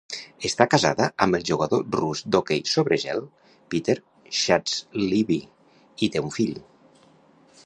Està 0.47 0.65
casada 0.69 1.09
amb 1.25 1.37
el 1.39 1.45
jugador 1.49 1.83
rus 1.97 2.23
d'hoquei 2.35 2.63
sobre 2.71 2.99
gel 3.05 3.23
Petr 3.75 3.97
Schastlivy 4.41 5.41
i 6.09 6.15
té 6.17 6.29
un 6.29 6.39
fill. 6.41 6.61